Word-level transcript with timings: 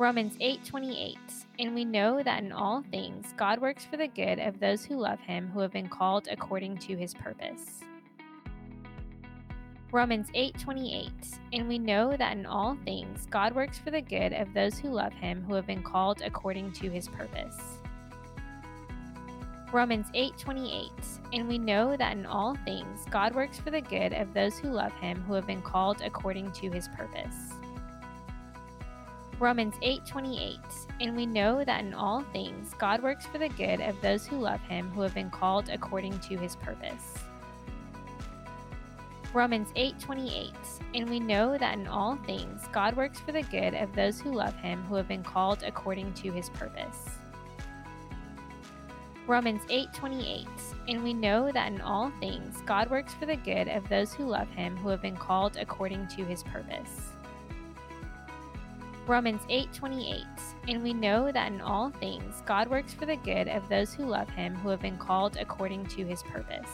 Romans 0.00 0.38
8:28 0.40 1.18
And 1.58 1.74
we 1.74 1.84
know 1.84 2.22
that 2.22 2.42
in 2.42 2.52
all 2.52 2.82
things 2.90 3.34
God 3.36 3.60
works 3.60 3.84
for 3.84 3.98
the 3.98 4.08
good 4.08 4.38
of 4.38 4.58
those 4.58 4.82
who 4.82 4.96
love 4.96 5.20
him 5.20 5.50
who 5.50 5.60
have 5.60 5.72
been 5.72 5.90
called 5.90 6.26
according 6.30 6.78
to 6.78 6.96
his 6.96 7.12
purpose. 7.12 7.82
Romans 9.92 10.30
8:28 10.32 11.38
And 11.52 11.68
we 11.68 11.78
know 11.78 12.16
that 12.16 12.34
in 12.34 12.46
all 12.46 12.78
things 12.86 13.26
God 13.26 13.54
works 13.54 13.78
for 13.78 13.90
the 13.90 14.00
good 14.00 14.32
of 14.32 14.54
those 14.54 14.78
who 14.78 14.88
love 14.88 15.12
him 15.12 15.44
who 15.46 15.52
have 15.52 15.66
been 15.66 15.82
called 15.82 16.22
according 16.22 16.72
to 16.80 16.88
his 16.88 17.06
purpose. 17.06 17.58
Romans 19.70 20.06
8:28 20.14 21.20
And 21.34 21.46
we 21.46 21.58
know 21.58 21.94
that 21.98 22.16
in 22.16 22.24
all 22.24 22.54
things 22.64 23.04
God 23.10 23.34
works 23.34 23.60
for 23.60 23.70
the 23.70 23.82
good 23.82 24.14
of 24.14 24.32
those 24.32 24.58
who 24.58 24.70
love 24.70 24.94
him 24.94 25.22
who 25.24 25.34
have 25.34 25.46
been 25.46 25.60
called 25.60 26.00
according 26.00 26.52
to 26.52 26.70
his 26.70 26.88
purpose. 26.88 27.59
Romans 29.40 29.74
8:28 29.80 30.60
And 31.00 31.16
we 31.16 31.24
know 31.24 31.64
that 31.64 31.82
in 31.82 31.94
all 31.94 32.20
things 32.30 32.74
God 32.74 33.02
works 33.02 33.24
for 33.24 33.38
the 33.38 33.48
good 33.48 33.80
of 33.80 33.98
those 34.02 34.26
who 34.26 34.36
love 34.36 34.60
him 34.60 34.90
who 34.90 35.00
have 35.00 35.14
been 35.14 35.30
called 35.30 35.70
according 35.70 36.18
to 36.20 36.36
his 36.36 36.56
purpose. 36.56 37.14
Romans 39.32 39.72
8:28 39.76 40.52
And 40.94 41.08
we 41.08 41.20
know 41.20 41.56
that 41.56 41.78
in 41.78 41.86
all 41.86 42.16
things 42.26 42.68
God 42.70 42.94
works 42.94 43.18
for 43.20 43.32
the 43.32 43.44
good 43.44 43.72
of 43.72 43.94
those 43.94 44.20
who 44.20 44.30
love 44.30 44.54
him 44.56 44.84
who 44.84 44.96
have 44.96 45.08
been 45.08 45.22
called 45.22 45.62
according 45.62 46.12
to 46.14 46.30
his 46.30 46.50
purpose. 46.50 47.08
Romans 49.26 49.62
8:28 49.70 50.48
And 50.86 51.02
we 51.02 51.14
know 51.14 51.50
that 51.50 51.72
in 51.72 51.80
all 51.80 52.12
things 52.20 52.60
God 52.66 52.90
works 52.90 53.14
for 53.14 53.24
the 53.24 53.36
good 53.36 53.68
of 53.68 53.88
those 53.88 54.12
who 54.12 54.26
love 54.26 54.50
him 54.50 54.76
who 54.76 54.90
have 54.90 55.00
been 55.00 55.16
called 55.16 55.56
according 55.56 56.08
to 56.08 56.26
his 56.26 56.42
purpose. 56.42 57.14
Romans 59.10 59.42
8:28 59.48 60.24
And 60.68 60.84
we 60.84 60.94
know 60.94 61.32
that 61.32 61.50
in 61.50 61.60
all 61.60 61.90
things 61.90 62.44
God 62.46 62.68
works 62.68 62.94
for 62.94 63.06
the 63.06 63.16
good 63.16 63.48
of 63.48 63.68
those 63.68 63.92
who 63.92 64.04
love 64.04 64.30
him 64.30 64.54
who 64.54 64.68
have 64.68 64.80
been 64.80 64.96
called 64.98 65.36
according 65.36 65.84
to 65.86 66.04
his 66.06 66.22
purpose. 66.22 66.70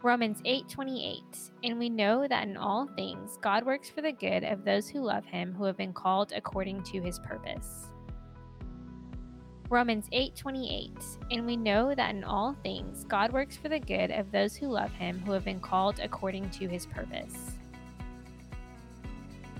Romans 0.00 0.40
8:28 0.44 1.50
And 1.64 1.76
we 1.76 1.88
know 1.88 2.28
that 2.28 2.46
in 2.46 2.56
all 2.56 2.86
things 2.94 3.36
God 3.38 3.66
works 3.66 3.90
for 3.90 4.00
the 4.00 4.12
good 4.12 4.44
of 4.44 4.64
those 4.64 4.88
who 4.88 5.00
love 5.00 5.24
him 5.24 5.54
who 5.54 5.64
have 5.64 5.76
been 5.76 5.92
called 5.92 6.32
according 6.32 6.84
to 6.84 7.02
his 7.02 7.18
purpose. 7.18 7.90
Romans 9.68 10.08
8:28 10.12 11.18
And 11.32 11.46
we 11.46 11.56
know 11.56 11.96
that 11.96 12.14
in 12.14 12.22
all 12.22 12.54
things 12.62 13.02
God 13.02 13.32
works 13.32 13.56
for 13.56 13.68
the 13.68 13.80
good 13.80 14.12
of 14.12 14.30
those 14.30 14.54
who 14.54 14.68
love 14.68 14.92
him 14.92 15.18
who 15.26 15.32
have 15.32 15.44
been 15.44 15.58
called 15.58 15.98
according 15.98 16.48
to 16.50 16.68
his 16.68 16.86
purpose. 16.86 17.57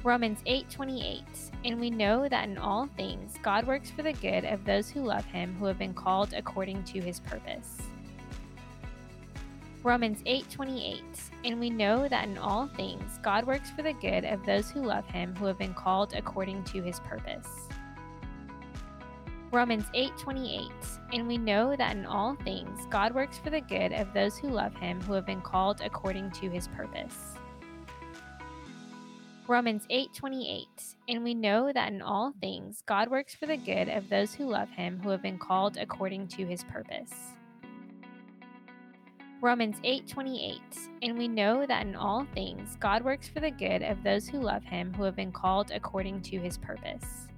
Romans 0.05 0.41
8:28 0.47 1.25
And 1.65 1.81
we 1.81 1.91
know 1.91 2.29
that 2.29 2.49
in 2.49 2.57
all 2.57 2.89
things 2.97 3.35
God 3.43 3.67
works 3.67 3.91
for 3.91 4.03
the 4.03 4.13
good 4.13 4.45
of 4.45 4.65
those 4.65 4.89
who 4.89 5.03
love 5.03 5.25
him 5.25 5.57
who 5.59 5.65
have 5.67 5.79
been 5.79 5.95
called 5.95 6.33
according 6.35 6.85
to 6.85 7.01
his 7.01 7.19
purpose. 7.21 7.79
Romans 9.83 10.23
8:28 10.25 11.03
And 11.45 11.59
we 11.59 11.69
know 11.71 12.07
that 12.09 12.29
in 12.29 12.39
all 12.39 12.69
things 12.69 13.19
God 13.23 13.45
works 13.45 13.71
for 13.71 13.83
the 13.83 13.93
good 13.95 14.25
of 14.25 14.47
those 14.47 14.71
who 14.71 14.83
love 14.83 15.07
him 15.07 15.35
who 15.35 15.47
have 15.47 15.59
been 15.59 15.75
called 15.75 16.15
according 16.15 16.63
to 16.65 16.83
his 16.83 17.01
purpose. 17.01 17.69
Romans 19.51 19.87
8:28 19.95 20.71
And 21.13 21.27
we 21.27 21.39
know 21.39 21.75
that 21.75 21.97
in 21.97 22.07
all 22.07 22.37
things 22.45 22.87
God 22.89 23.15
works 23.15 23.39
for 23.39 23.51
the 23.51 23.63
good 23.63 23.93
of 23.93 24.13
those 24.13 24.39
who 24.39 24.49
love 24.49 24.75
him 24.75 25.01
who 25.01 25.15
have 25.15 25.27
been 25.27 25.41
called 25.41 25.81
according 25.81 26.31
to 26.33 26.49
his 26.49 26.69
purpose. 26.69 27.35
Romans 29.49 29.87
8:28 29.89 30.67
And 31.09 31.25
we 31.25 31.33
know 31.33 31.73
that 31.73 31.91
in 31.91 32.03
all 32.03 32.35
things 32.39 32.83
God 32.85 33.09
works 33.09 33.35
for 33.35 33.47
the 33.47 33.57
good 33.57 33.89
of 33.89 34.11
those 34.11 34.35
who 34.35 34.45
love 34.45 34.69
him 34.69 35.01
who 35.01 35.09
have 35.09 35.23
been 35.23 35.39
called 35.39 35.79
according 35.79 36.29
to 36.29 36.45
his 36.45 36.65
purpose. 36.65 37.15
Romans 39.41 39.81
8:28 39.85 40.61
And 41.01 41.17
we 41.17 41.29
know 41.29 41.65
that 41.65 41.87
in 41.87 41.97
all 41.97 42.27
things 42.35 42.77
God 42.79 43.03
works 43.03 43.27
for 43.27 43.41
the 43.41 43.51
good 43.51 43.83
of 43.83 44.03
those 44.03 44.29
who 44.29 44.39
love 44.39 44.65
him 44.65 44.93
who 44.93 45.05
have 45.05 45.17
been 45.17 45.33
called 45.33 45.71
according 45.71 46.21
to 46.25 46.39
his 46.39 46.59
purpose. 46.59 47.29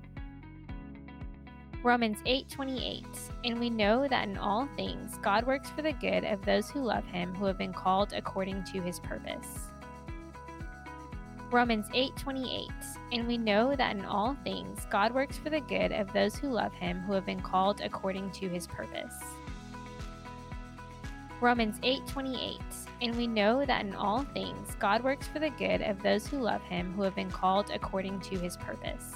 Romans 1.84 2.18
8:28 2.26 3.06
And 3.44 3.60
we 3.60 3.70
know 3.70 4.08
that 4.08 4.26
in 4.26 4.36
all 4.36 4.68
things 4.74 5.16
God 5.18 5.46
works 5.46 5.70
for 5.70 5.82
the 5.82 5.92
good 5.92 6.24
of 6.24 6.44
those 6.44 6.72
who 6.72 6.80
love 6.80 7.04
him 7.04 7.36
who 7.36 7.44
have 7.44 7.58
been 7.58 7.72
called 7.72 8.14
according 8.14 8.64
to 8.64 8.80
his 8.80 8.98
purpose. 8.98 9.69
Romans 11.50 11.86
8:28 11.92 12.70
And 13.10 13.26
we 13.26 13.36
know 13.36 13.74
that 13.74 13.96
in 13.96 14.04
all 14.04 14.36
things 14.44 14.86
God 14.88 15.12
works 15.12 15.36
for 15.36 15.50
the 15.50 15.60
good 15.60 15.90
of 15.90 16.12
those 16.12 16.36
who 16.36 16.48
love 16.48 16.72
him 16.74 17.00
who 17.00 17.12
have 17.12 17.26
been 17.26 17.40
called 17.40 17.80
according 17.80 18.30
to 18.32 18.48
his 18.48 18.68
purpose. 18.68 19.14
Romans 21.40 21.80
8:28 21.82 22.60
And 23.02 23.16
we 23.16 23.26
know 23.26 23.64
that 23.64 23.84
in 23.84 23.96
all 23.96 24.22
things 24.32 24.76
God 24.78 25.02
works 25.02 25.26
for 25.26 25.40
the 25.40 25.50
good 25.50 25.82
of 25.82 26.00
those 26.04 26.24
who 26.24 26.38
love 26.38 26.62
him 26.62 26.92
who 26.92 27.02
have 27.02 27.16
been 27.16 27.32
called 27.32 27.72
according 27.74 28.20
to 28.20 28.38
his 28.38 28.56
purpose. 28.56 29.12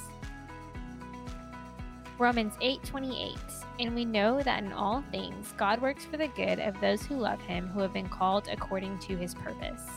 Romans 2.18 2.54
8:28 2.60 3.38
And 3.78 3.94
we 3.94 4.04
know 4.04 4.42
that 4.42 4.64
in 4.64 4.72
all 4.72 5.04
things 5.12 5.54
God 5.56 5.80
works 5.80 6.04
for 6.04 6.16
the 6.16 6.28
good 6.28 6.58
of 6.58 6.80
those 6.80 7.06
who 7.06 7.14
love 7.14 7.40
him 7.42 7.68
who 7.68 7.78
have 7.78 7.92
been 7.92 8.08
called 8.08 8.48
according 8.48 8.98
to 9.00 9.16
his 9.16 9.36
purpose. 9.36 9.88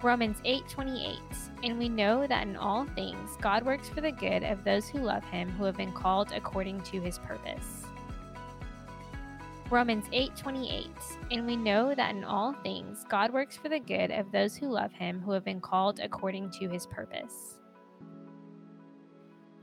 Romans 0.00 0.40
8:28 0.44 1.18
And 1.64 1.76
we 1.76 1.88
know 1.88 2.24
that 2.24 2.46
in 2.46 2.54
all 2.54 2.86
things 2.94 3.36
God 3.40 3.64
works 3.64 3.88
for 3.88 4.00
the 4.00 4.12
good 4.12 4.44
of 4.44 4.62
those 4.62 4.88
who 4.88 5.00
love 5.00 5.24
him 5.24 5.50
who 5.50 5.64
have 5.64 5.76
been 5.76 5.92
called 5.92 6.30
according 6.30 6.82
to 6.82 7.00
his 7.00 7.18
purpose. 7.18 7.84
Romans 9.70 10.06
8:28 10.12 10.86
And 11.32 11.46
we 11.46 11.56
know 11.56 11.96
that 11.96 12.14
in 12.14 12.22
all 12.22 12.52
things 12.62 13.04
God 13.08 13.32
works 13.32 13.56
for 13.56 13.68
the 13.68 13.80
good 13.80 14.12
of 14.12 14.30
those 14.30 14.56
who 14.56 14.68
love 14.68 14.92
him 14.92 15.20
who 15.20 15.32
have 15.32 15.44
been 15.44 15.60
called 15.60 15.98
according 15.98 16.52
to 16.52 16.68
his 16.68 16.86
purpose. 16.86 17.58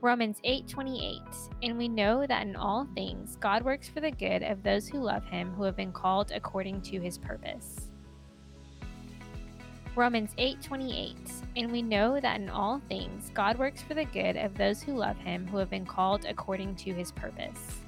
Romans 0.02 0.38
8:28 0.44 1.22
And 1.62 1.78
we 1.78 1.88
know 1.88 2.26
that 2.26 2.46
in 2.46 2.56
all 2.56 2.86
things 2.94 3.36
God 3.36 3.64
works 3.64 3.88
for 3.88 4.00
the 4.00 4.10
good 4.10 4.42
of 4.42 4.62
those 4.62 4.86
who 4.86 4.98
love 4.98 5.24
him 5.24 5.54
who 5.54 5.62
have 5.62 5.76
been 5.76 5.92
called 5.92 6.30
according 6.30 6.82
to 6.82 7.00
his 7.00 7.16
purpose. 7.16 7.85
Romans 9.96 10.34
8:28 10.36 11.16
And 11.56 11.72
we 11.72 11.80
know 11.80 12.20
that 12.20 12.38
in 12.38 12.50
all 12.50 12.82
things 12.86 13.30
God 13.32 13.58
works 13.58 13.80
for 13.80 13.94
the 13.94 14.04
good 14.04 14.36
of 14.36 14.54
those 14.54 14.82
who 14.82 14.92
love 14.92 15.16
him 15.16 15.46
who 15.46 15.56
have 15.56 15.70
been 15.70 15.86
called 15.86 16.26
according 16.26 16.74
to 16.76 16.92
his 16.92 17.10
purpose. 17.12 17.80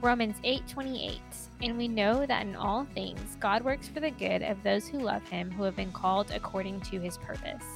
Romans 0.00 0.36
8:28 0.44 1.20
And 1.60 1.76
we 1.76 1.88
know 1.88 2.24
that 2.24 2.46
in 2.46 2.54
all 2.54 2.84
things 2.94 3.36
God 3.40 3.64
works 3.64 3.88
for 3.88 3.98
the 3.98 4.12
good 4.12 4.42
of 4.42 4.62
those 4.62 4.86
who 4.86 4.98
love 4.98 5.26
him 5.28 5.50
who 5.50 5.64
have 5.64 5.74
been 5.74 5.90
called 5.90 6.30
according 6.30 6.80
to 6.82 7.00
his 7.00 7.18
purpose. 7.18 7.66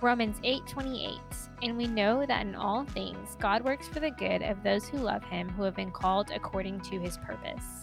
Romans 0.00 0.38
8:28 0.44 1.18
And 1.64 1.76
we 1.76 1.88
know 1.88 2.24
that 2.26 2.46
in 2.46 2.54
all 2.54 2.84
things 2.84 3.36
God 3.40 3.64
works 3.64 3.88
for 3.88 3.98
the 3.98 4.12
good 4.12 4.42
of 4.42 4.62
those 4.62 4.86
who 4.86 4.98
love 4.98 5.24
him 5.24 5.48
who 5.48 5.64
have 5.64 5.74
been 5.74 5.90
called 5.90 6.30
according 6.30 6.80
to 6.82 7.00
his 7.00 7.18
purpose. 7.18 7.82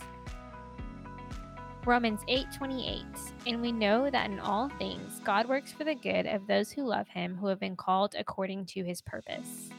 Romans 1.84 2.22
8:28 2.28 3.04
And 3.48 3.60
we 3.60 3.72
know 3.72 4.08
that 4.12 4.30
in 4.30 4.40
all 4.40 4.70
things 4.78 5.20
God 5.24 5.48
works 5.48 5.72
for 5.72 5.84
the 5.84 5.96
good 5.96 6.28
of 6.28 6.46
those 6.46 6.72
who 6.72 6.84
love 6.84 7.08
him 7.08 7.36
who 7.36 7.48
have 7.48 7.60
been 7.60 7.76
called 7.76 8.14
according 8.20 8.68
to 8.68 8.84
his 8.84 9.02
purpose. 9.02 9.72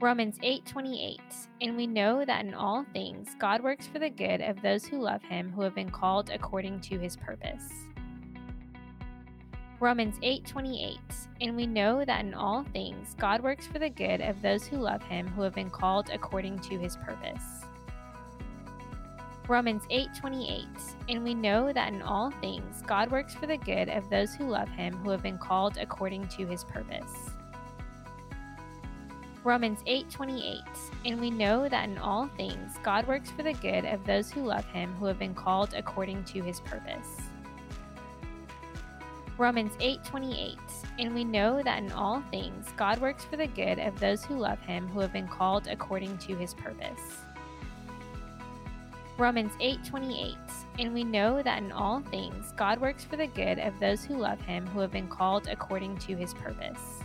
Romans 0.00 0.40
8:28 0.42 1.20
And 1.60 1.76
we 1.76 1.86
know 1.86 2.24
that 2.24 2.44
in 2.44 2.52
all 2.52 2.84
things 2.92 3.36
God 3.38 3.62
works 3.62 3.86
for 3.86 4.00
the 4.00 4.10
good 4.10 4.40
of 4.40 4.60
those 4.60 4.84
who 4.84 4.98
love 4.98 5.22
him 5.22 5.52
who 5.52 5.62
have 5.62 5.76
been 5.76 5.90
called 5.90 6.30
according 6.30 6.80
to 6.80 6.98
his 6.98 7.16
purpose. 7.16 7.70
Romans 9.78 10.18
8:28 10.22 10.98
And 11.40 11.54
we 11.54 11.66
know 11.66 12.04
that 12.04 12.24
in 12.24 12.34
all 12.34 12.64
things 12.72 13.14
God 13.20 13.40
works 13.40 13.68
for 13.68 13.78
the 13.78 13.90
good 13.90 14.20
of 14.20 14.42
those 14.42 14.66
who 14.66 14.78
love 14.78 15.04
him 15.04 15.28
who 15.28 15.42
have 15.42 15.54
been 15.54 15.70
called 15.70 16.10
according 16.12 16.58
to 16.58 16.76
his 16.76 16.96
purpose. 16.96 17.66
Romans 19.48 19.82
8:28 19.90 20.66
And 21.08 21.24
we 21.24 21.34
know 21.34 21.72
that 21.72 21.92
in 21.92 22.00
all 22.00 22.30
things 22.40 22.82
God 22.86 23.10
works 23.10 23.34
for 23.34 23.46
the 23.46 23.56
good 23.56 23.88
of 23.88 24.08
those 24.08 24.34
who 24.34 24.48
love 24.48 24.68
him 24.68 24.96
who 24.98 25.10
have 25.10 25.22
been 25.22 25.38
called 25.38 25.78
according 25.78 26.28
to 26.28 26.46
his 26.46 26.62
purpose. 26.64 27.30
Romans 29.42 29.80
8:28 29.86 30.62
And 31.04 31.20
we 31.20 31.30
know 31.30 31.68
that 31.68 31.88
in 31.88 31.98
all 31.98 32.28
things 32.36 32.78
God 32.84 33.08
works 33.08 33.30
for 33.32 33.42
the 33.42 33.54
good 33.54 33.84
of 33.84 34.06
those 34.06 34.30
who 34.30 34.44
love 34.44 34.64
him 34.66 34.94
who 34.94 35.06
have 35.06 35.18
been 35.18 35.34
called 35.34 35.74
according 35.74 36.22
to 36.24 36.42
his 36.42 36.60
purpose. 36.60 37.16
Romans 39.38 39.72
8:28 39.80 40.56
And 41.00 41.12
we 41.12 41.24
know 41.24 41.62
that 41.62 41.82
in 41.82 41.90
all 41.90 42.22
things 42.30 42.68
God 42.76 43.00
works 43.00 43.24
for 43.24 43.36
the 43.36 43.48
good 43.48 43.80
of 43.80 43.98
those 43.98 44.24
who 44.24 44.36
love 44.36 44.60
him 44.60 44.86
who 44.86 45.00
have 45.00 45.12
been 45.12 45.26
called 45.26 45.66
according 45.66 46.16
to 46.18 46.36
his 46.36 46.54
purpose. 46.54 47.24
Romans 49.18 49.52
8:28 49.60 50.36
And 50.78 50.94
we 50.94 51.04
know 51.04 51.42
that 51.42 51.62
in 51.62 51.70
all 51.70 52.00
things 52.00 52.52
God 52.56 52.80
works 52.80 53.04
for 53.04 53.16
the 53.16 53.26
good 53.26 53.58
of 53.58 53.78
those 53.78 54.04
who 54.04 54.16
love 54.16 54.40
him 54.40 54.66
who 54.66 54.80
have 54.80 54.90
been 54.90 55.08
called 55.08 55.48
according 55.48 55.98
to 55.98 56.16
his 56.16 56.32
purpose. 56.32 57.00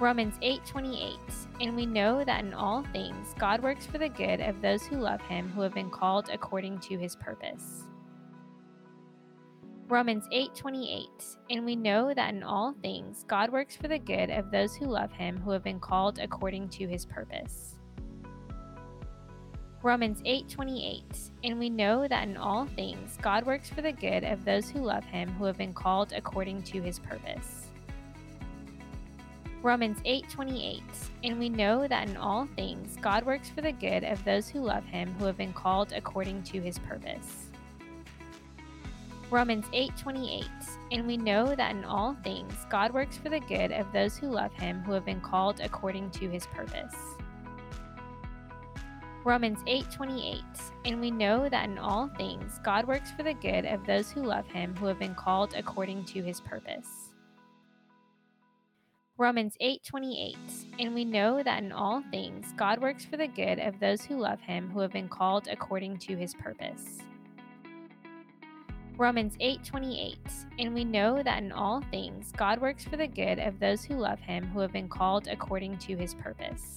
Romans 0.00 0.34
8:28 0.42 1.18
And 1.60 1.76
we 1.76 1.86
know 1.86 2.24
that 2.24 2.44
in 2.44 2.52
all 2.52 2.82
things 2.92 3.34
God 3.38 3.62
works 3.62 3.86
for 3.86 3.98
the 3.98 4.08
good 4.08 4.40
of 4.40 4.60
those 4.60 4.84
who 4.86 4.96
love 4.96 5.22
him 5.22 5.48
who 5.50 5.60
have 5.60 5.74
been 5.74 5.90
called 5.90 6.28
according 6.28 6.80
to 6.80 6.98
his 6.98 7.14
purpose. 7.14 7.84
Romans 9.88 10.26
8:28 10.32 11.36
And 11.50 11.64
we 11.64 11.76
know 11.76 12.12
that 12.12 12.34
in 12.34 12.42
all 12.42 12.74
things 12.82 13.24
God 13.28 13.50
works 13.50 13.76
for 13.76 13.86
the 13.86 13.98
good 13.98 14.30
of 14.30 14.50
those 14.50 14.74
who 14.74 14.86
love 14.86 15.12
him 15.12 15.38
who 15.38 15.52
have 15.52 15.62
been 15.62 15.78
called 15.78 16.18
according 16.18 16.68
to 16.70 16.88
his 16.88 17.06
purpose. 17.06 17.75
Romans 19.86 20.20
8:28 20.24 21.30
And 21.44 21.60
we 21.60 21.70
know 21.70 22.08
that 22.08 22.26
in 22.26 22.36
all 22.36 22.66
things 22.66 23.16
God 23.22 23.46
works 23.46 23.70
for 23.70 23.82
the 23.82 23.92
good 23.92 24.24
of 24.24 24.44
those 24.44 24.68
who 24.68 24.80
love 24.80 25.04
him 25.04 25.30
who 25.34 25.44
have 25.44 25.56
been 25.56 25.72
called 25.72 26.12
according 26.12 26.64
to 26.64 26.82
his 26.82 26.98
purpose. 26.98 27.68
Romans 29.62 29.98
8:28 30.04 30.82
And 31.22 31.38
we 31.38 31.48
know 31.48 31.86
that 31.86 32.08
in 32.08 32.16
all 32.16 32.48
things 32.56 32.96
God 33.00 33.24
works 33.24 33.48
for 33.48 33.60
the 33.60 33.70
good 33.70 34.02
of 34.02 34.24
those 34.24 34.48
who 34.48 34.58
love 34.58 34.84
him 34.86 35.14
who 35.20 35.24
have 35.24 35.38
been 35.38 35.52
called 35.52 35.92
according 35.92 36.42
to 36.42 36.60
his 36.60 36.80
purpose. 36.80 37.52
Romans 39.30 39.66
8:28 39.72 40.50
And 40.90 41.06
we 41.06 41.16
know 41.16 41.54
that 41.54 41.76
in 41.76 41.84
all 41.84 42.16
things 42.24 42.54
God 42.68 42.92
works 42.92 43.18
for 43.18 43.28
the 43.28 43.38
good 43.38 43.70
of 43.70 43.92
those 43.92 44.16
who 44.18 44.26
love 44.26 44.52
him 44.54 44.82
who 44.82 44.90
have 44.94 45.04
been 45.04 45.20
called 45.20 45.60
according 45.60 46.10
to 46.10 46.28
his 46.28 46.48
purpose. 46.48 46.96
Romans 49.26 49.58
8:28 49.66 50.40
And 50.84 51.00
we 51.00 51.10
know 51.10 51.48
that 51.48 51.68
in 51.68 51.78
all 51.78 52.08
things 52.16 52.60
God 52.62 52.86
works 52.86 53.10
for 53.10 53.24
the 53.24 53.34
good 53.34 53.64
of 53.64 53.84
those 53.84 54.12
who 54.12 54.22
love 54.22 54.46
him 54.46 54.76
who 54.76 54.86
have 54.86 55.00
been 55.00 55.16
called 55.16 55.52
according 55.56 56.04
to 56.04 56.22
his 56.22 56.40
purpose. 56.40 57.12
Romans 59.18 59.56
8:28 59.60 60.36
And 60.78 60.94
we 60.94 61.04
know 61.04 61.42
that 61.42 61.60
in 61.60 61.72
all 61.72 62.04
things 62.12 62.52
God 62.56 62.80
works 62.80 63.04
for 63.04 63.16
the 63.16 63.26
good 63.26 63.58
of 63.58 63.80
those 63.80 64.04
who 64.04 64.16
love 64.16 64.40
him 64.42 64.70
who 64.70 64.78
have 64.78 64.92
been 64.92 65.08
called 65.08 65.48
according 65.48 65.98
to 66.06 66.16
his 66.16 66.32
purpose. 66.32 67.02
Romans 68.96 69.36
8:28 69.40 70.46
And 70.60 70.72
we 70.72 70.84
know 70.84 71.20
that 71.24 71.42
in 71.42 71.50
all 71.50 71.80
things 71.90 72.30
God 72.36 72.60
works 72.60 72.84
for 72.84 72.96
the 72.96 73.08
good 73.08 73.40
of 73.40 73.58
those 73.58 73.84
who 73.84 73.96
love 73.96 74.20
him 74.20 74.46
who 74.46 74.60
have 74.60 74.72
been 74.72 74.88
called 74.88 75.26
according 75.26 75.78
to 75.78 75.96
his 75.96 76.14
purpose. 76.14 76.76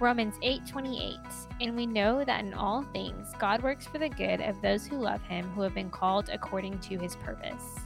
Romans 0.00 0.36
8:28 0.42 1.18
And 1.60 1.76
we 1.76 1.84
know 1.84 2.24
that 2.24 2.42
in 2.42 2.54
all 2.54 2.82
things 2.84 3.34
God 3.38 3.62
works 3.62 3.86
for 3.86 3.98
the 3.98 4.08
good 4.08 4.40
of 4.40 4.58
those 4.62 4.86
who 4.86 4.96
love 4.96 5.20
him 5.24 5.46
who 5.50 5.60
have 5.60 5.74
been 5.74 5.90
called 5.90 6.30
according 6.30 6.78
to 6.78 6.96
his 6.96 7.16
purpose. 7.16 7.76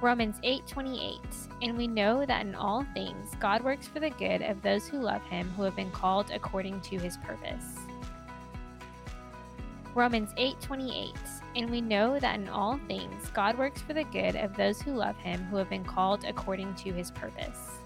Romans 0.00 0.40
8:28 0.42 1.20
And 1.62 1.78
we 1.78 1.86
know 1.86 2.26
that 2.26 2.44
in 2.44 2.56
all 2.56 2.84
things 2.94 3.36
God 3.38 3.62
works 3.62 3.86
for 3.86 4.00
the 4.00 4.10
good 4.10 4.42
of 4.42 4.60
those 4.60 4.88
who 4.88 4.98
love 4.98 5.22
him 5.22 5.48
who 5.50 5.62
have 5.62 5.76
been 5.76 5.92
called 5.92 6.32
according 6.32 6.80
to 6.80 6.98
his 6.98 7.16
purpose. 7.18 7.78
Romans 9.94 10.30
8:28 10.36 11.14
And 11.54 11.70
we 11.70 11.80
know 11.80 12.18
that 12.18 12.40
in 12.40 12.48
all 12.48 12.80
things 12.88 13.30
God 13.30 13.56
works 13.56 13.82
for 13.82 13.94
the 13.94 14.02
good 14.02 14.34
of 14.34 14.56
those 14.56 14.82
who 14.82 14.94
love 14.94 15.16
him 15.18 15.44
who 15.44 15.58
have 15.58 15.70
been 15.70 15.84
called 15.84 16.24
according 16.24 16.74
to 16.74 16.92
his 16.92 17.12
purpose. 17.12 17.83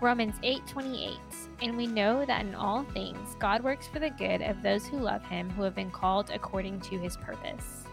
Romans 0.00 0.36
8:28 0.42 1.18
And 1.60 1.76
we 1.76 1.86
know 1.86 2.24
that 2.24 2.46
in 2.46 2.54
all 2.54 2.84
things 2.84 3.36
God 3.38 3.62
works 3.62 3.86
for 3.86 3.98
the 3.98 4.08
good 4.08 4.40
of 4.40 4.62
those 4.62 4.86
who 4.86 4.96
love 4.96 5.22
him 5.24 5.50
who 5.50 5.62
have 5.62 5.74
been 5.74 5.90
called 5.90 6.30
according 6.30 6.80
to 6.80 6.98
his 6.98 7.18
purpose. 7.18 7.84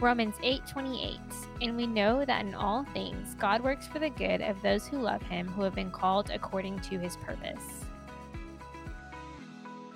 Romans 0.00 0.34
8:28 0.42 1.20
And 1.60 1.76
we 1.76 1.86
know 1.86 2.24
that 2.24 2.46
in 2.46 2.54
all 2.54 2.84
things 2.94 3.34
God 3.34 3.62
works 3.62 3.86
for 3.86 3.98
the 3.98 4.08
good 4.08 4.40
of 4.40 4.60
those 4.62 4.86
who 4.86 4.98
love 4.98 5.22
him 5.22 5.48
who 5.48 5.62
have 5.62 5.74
been 5.74 5.90
called 5.90 6.30
according 6.30 6.80
to 6.80 6.98
his 6.98 7.18
purpose. 7.18 7.84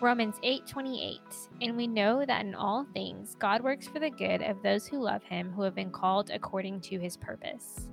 Romans 0.02 0.36
8:28 0.42 1.48
And 1.62 1.78
we 1.78 1.86
know 1.86 2.26
that 2.26 2.44
in 2.44 2.54
all 2.54 2.84
things 2.92 3.36
God 3.36 3.62
works 3.62 3.88
for 3.88 4.00
the 4.00 4.10
good 4.10 4.42
of 4.42 4.62
those 4.62 4.86
who 4.86 4.98
love 4.98 5.22
him 5.22 5.50
who 5.52 5.62
have 5.62 5.74
been 5.74 5.90
called 5.90 6.28
according 6.28 6.82
to 6.82 6.98
his 6.98 7.16
purpose. 7.16 7.88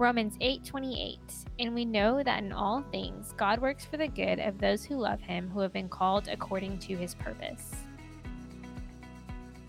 Romans 0.00 0.38
8:28 0.40 1.18
And 1.58 1.74
we 1.74 1.84
know 1.84 2.22
that 2.22 2.42
in 2.42 2.52
all 2.52 2.82
things 2.90 3.34
God 3.36 3.60
works 3.60 3.84
for 3.84 3.98
the 3.98 4.08
good 4.08 4.38
of 4.38 4.56
those 4.56 4.82
who 4.82 4.96
love 4.96 5.20
him 5.20 5.50
who 5.50 5.60
have 5.60 5.74
been 5.74 5.90
called 5.90 6.26
according 6.26 6.78
to 6.78 6.96
his 6.96 7.14
purpose. 7.14 7.76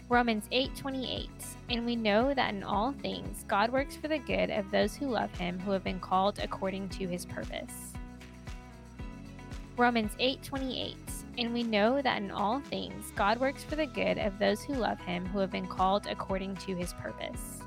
Romans 0.07 0.47
8:28 0.53 1.27
And 1.69 1.85
we 1.85 1.97
know 1.97 2.33
that 2.33 2.53
in 2.53 2.63
all 2.63 2.93
things 2.93 3.43
God 3.49 3.73
works 3.73 3.97
for 3.97 4.07
the 4.07 4.19
good 4.19 4.49
of 4.51 4.71
those 4.71 4.95
who 4.95 5.07
love 5.07 5.35
him 5.35 5.59
who 5.59 5.71
have 5.71 5.83
been 5.83 5.99
called 5.99 6.39
according 6.39 6.87
to 6.87 7.07
his 7.09 7.25
purpose. 7.25 7.91
Romans 9.75 10.15
8:28 10.17 11.25
And 11.39 11.51
we 11.51 11.63
know 11.63 12.01
that 12.01 12.21
in 12.21 12.31
all 12.31 12.61
things 12.61 13.11
God 13.17 13.37
works 13.37 13.65
for 13.65 13.75
the 13.75 13.85
good 13.85 14.17
of 14.17 14.39
those 14.39 14.63
who 14.63 14.75
love 14.75 15.01
him 15.01 15.25
who 15.25 15.39
have 15.39 15.51
been 15.51 15.67
called 15.67 16.07
according 16.07 16.55
to 16.55 16.73
his 16.73 16.93
purpose. 16.93 17.61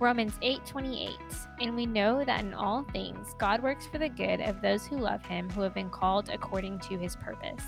Romans 0.00 0.36
8:28 0.42 1.16
And 1.60 1.76
we 1.76 1.86
know 1.86 2.24
that 2.24 2.40
in 2.40 2.52
all 2.52 2.82
things 2.92 3.34
God 3.38 3.62
works 3.62 3.86
for 3.86 3.98
the 3.98 4.08
good 4.08 4.40
of 4.40 4.60
those 4.60 4.86
who 4.86 4.96
love 4.98 5.24
him 5.24 5.48
who 5.50 5.60
have 5.60 5.74
been 5.74 5.90
called 5.90 6.28
according 6.30 6.80
to 6.80 6.98
his 6.98 7.14
purpose. 7.16 7.64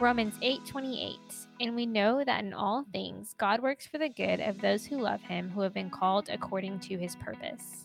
Romans 0.00 0.38
8:28 0.40 1.18
And 1.60 1.76
we 1.76 1.84
know 1.84 2.24
that 2.24 2.42
in 2.42 2.54
all 2.54 2.86
things 2.92 3.34
God 3.36 3.60
works 3.60 3.86
for 3.86 3.98
the 3.98 4.08
good 4.08 4.40
of 4.40 4.58
those 4.60 4.86
who 4.86 4.96
love 4.96 5.20
him 5.20 5.50
who 5.50 5.60
have 5.60 5.74
been 5.74 5.90
called 5.90 6.30
according 6.30 6.80
to 6.80 6.96
his 6.96 7.16
purpose. 7.16 7.84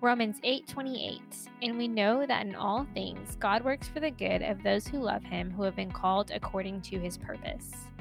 Romans 0.00 0.38
8:28 0.44 1.48
And 1.62 1.76
we 1.76 1.88
know 1.88 2.24
that 2.26 2.46
in 2.46 2.54
all 2.54 2.86
things 2.94 3.34
God 3.36 3.64
works 3.64 3.88
for 3.88 3.98
the 3.98 4.10
good 4.12 4.42
of 4.42 4.62
those 4.62 4.86
who 4.86 4.98
love 4.98 5.24
him 5.24 5.50
who 5.50 5.64
have 5.64 5.74
been 5.74 5.90
called 5.90 6.30
according 6.30 6.82
to 6.82 7.00
his 7.00 7.18
purpose. 7.18 7.91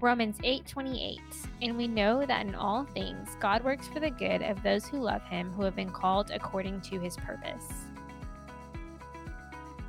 Romans 0.00 0.38
8:28 0.42 1.20
And 1.62 1.76
we 1.76 1.86
know 1.86 2.26
that 2.26 2.46
in 2.46 2.54
all 2.54 2.84
things 2.84 3.36
God 3.40 3.64
works 3.64 3.88
for 3.88 4.00
the 4.00 4.10
good 4.10 4.42
of 4.42 4.62
those 4.62 4.86
who 4.86 4.98
love 4.98 5.22
him 5.22 5.52
who 5.52 5.62
have 5.62 5.76
been 5.76 5.90
called 5.90 6.30
according 6.30 6.80
to 6.82 6.98
his 6.98 7.16
purpose. 7.16 7.86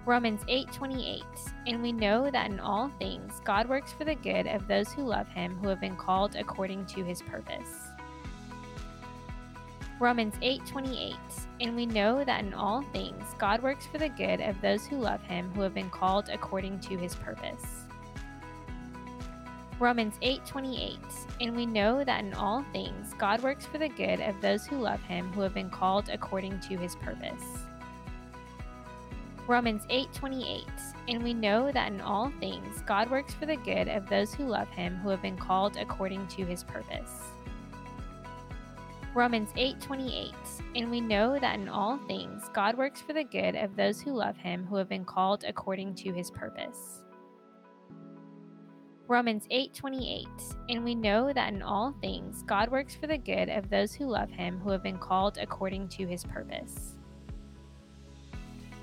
Romans 0.05 0.41
8:28 0.47 1.23
And 1.65 1.81
we 1.81 1.91
know 1.91 2.29
that 2.29 2.51
in 2.51 2.59
all 2.59 2.89
things 2.99 3.41
God 3.43 3.67
works 3.67 3.91
for 3.91 4.05
the 4.05 4.15
good 4.15 4.45
of 4.45 4.67
those 4.67 4.91
who 4.91 5.03
love 5.03 5.27
him 5.29 5.57
who 5.57 5.67
have 5.67 5.81
been 5.81 5.95
called 5.95 6.35
according 6.35 6.85
to 6.87 7.03
his 7.03 7.21
purpose. 7.23 7.89
Romans 9.99 10.35
8:28 10.41 11.15
And 11.61 11.75
we 11.75 11.85
know 11.85 12.23
that 12.23 12.43
in 12.43 12.53
all 12.53 12.83
things 12.93 13.23
God 13.39 13.63
works 13.63 13.87
for 13.87 13.97
the 13.97 14.09
good 14.09 14.41
of 14.41 14.61
those 14.61 14.85
who 14.85 14.97
love 14.97 15.23
him 15.23 15.51
who 15.55 15.61
have 15.61 15.73
been 15.73 15.89
called 15.89 16.29
according 16.29 16.79
to 16.81 16.97
his 16.97 17.15
purpose. 17.15 17.84
Romans 19.77 20.17
8:28 20.21 20.99
And 21.41 21.53
we 21.53 21.65
know 21.65 22.03
that 22.05 22.23
in 22.23 22.33
all 22.33 22.63
things 22.71 23.13
God 23.17 23.43
works 23.43 23.65
for 23.65 23.77
the 23.77 23.89
good 23.89 24.21
of 24.21 24.39
those 24.39 24.65
who 24.65 24.77
love 24.77 25.01
him 25.03 25.31
who 25.33 25.41
have 25.41 25.53
been 25.53 25.69
called 25.69 26.07
according 26.07 26.61
to 26.61 26.77
his 26.77 26.95
purpose. 26.95 27.43
Romans 29.47 29.85
8:28 29.89 30.65
And 31.09 31.21
we 31.21 31.33
know 31.33 31.73
that 31.73 31.91
in 31.91 31.99
all 31.99 32.31
things 32.39 32.81
God 32.83 33.11
works 33.11 33.33
for 33.33 33.45
the 33.45 33.57
good 33.57 33.89
of 33.89 34.07
those 34.07 34.33
who 34.33 34.45
love 34.45 34.69
him 34.69 34.95
who 34.95 35.09
have 35.09 35.21
been 35.21 35.37
called 35.37 35.75
according 35.75 36.25
to 36.29 36.45
his 36.45 36.63
purpose. 36.63 37.33
Romans 39.13 39.49
8:28 39.57 40.33
And 40.75 40.89
we 40.89 41.01
know 41.01 41.37
that 41.37 41.59
in 41.59 41.67
all 41.67 41.97
things 42.07 42.49
God 42.53 42.77
works 42.77 43.01
for 43.01 43.11
the 43.11 43.25
good 43.25 43.55
of 43.55 43.75
those 43.75 43.99
who 43.99 44.13
love 44.13 44.37
him 44.37 44.65
who 44.65 44.77
have 44.77 44.89
been 44.89 45.05
called 45.05 45.43
according 45.43 45.95
to 45.95 46.13
his 46.13 46.31
purpose. 46.31 47.04
Romans 49.07 49.45
8:28 49.51 50.27
And 50.69 50.83
we 50.83 50.95
know 50.95 51.31
that 51.31 51.53
in 51.53 51.61
all 51.61 51.93
things 52.01 52.41
God 52.41 52.69
works 52.69 52.95
for 52.95 53.05
the 53.05 53.19
good 53.19 53.49
of 53.49 53.69
those 53.69 53.93
who 53.93 54.07
love 54.07 54.31
him 54.31 54.59
who 54.59 54.71
have 54.71 54.81
been 54.81 54.97
called 54.97 55.37
according 55.37 55.89
to 55.89 56.07
his 56.07 56.23
purpose. 56.23 56.95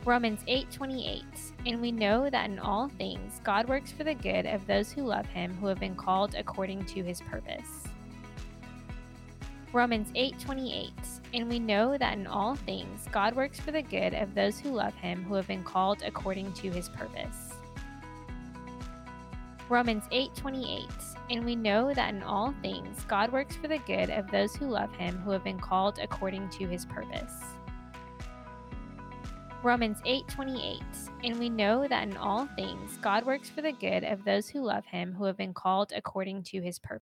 Romans 0.04 0.44
8:28 0.46 1.24
And 1.66 1.80
we 1.80 1.90
know 1.90 2.30
that 2.30 2.48
in 2.48 2.60
all 2.60 2.88
things 2.88 3.40
God 3.42 3.68
works 3.68 3.90
for 3.90 4.04
the 4.04 4.14
good 4.14 4.46
of 4.46 4.64
those 4.68 4.92
who 4.92 5.02
love 5.02 5.26
him 5.26 5.56
who 5.56 5.66
have 5.66 5.80
been 5.80 5.96
called 5.96 6.36
according 6.36 6.84
to 6.86 7.02
his 7.02 7.20
purpose. 7.22 7.88
Romans 9.72 10.12
8:28 10.14 10.92
And 11.34 11.48
we 11.48 11.58
know 11.58 11.98
that 11.98 12.16
in 12.16 12.28
all 12.28 12.54
things 12.54 13.08
God 13.10 13.34
works 13.34 13.58
for 13.58 13.72
the 13.72 13.82
good 13.82 14.14
of 14.14 14.36
those 14.36 14.60
who 14.60 14.70
love 14.70 14.94
him 14.94 15.24
who 15.24 15.34
have 15.34 15.48
been 15.48 15.64
called 15.64 16.04
according 16.06 16.52
to 16.52 16.70
his 16.70 16.88
purpose. 16.90 17.51
Romans 19.72 20.04
8:28 20.12 20.86
And 21.30 21.46
we 21.46 21.56
know 21.56 21.94
that 21.94 22.12
in 22.12 22.22
all 22.22 22.54
things 22.60 23.06
God 23.08 23.32
works 23.32 23.56
for 23.56 23.68
the 23.68 23.78
good 23.78 24.10
of 24.10 24.30
those 24.30 24.54
who 24.54 24.66
love 24.66 24.94
him 24.96 25.16
who 25.20 25.30
have 25.30 25.42
been 25.42 25.58
called 25.58 25.98
according 25.98 26.50
to 26.50 26.66
his 26.66 26.84
purpose. 26.84 27.32
Romans 29.62 29.96
8:28 30.04 30.82
And 31.24 31.38
we 31.38 31.48
know 31.48 31.88
that 31.88 32.06
in 32.06 32.18
all 32.18 32.46
things 32.54 32.98
God 32.98 33.24
works 33.24 33.48
for 33.48 33.62
the 33.62 33.72
good 33.72 34.04
of 34.04 34.22
those 34.24 34.46
who 34.46 34.60
love 34.60 34.84
him 34.84 35.14
who 35.14 35.24
have 35.24 35.38
been 35.38 35.54
called 35.54 35.94
according 35.96 36.42
to 36.42 36.60
his 36.60 36.78
purpose. 36.78 37.00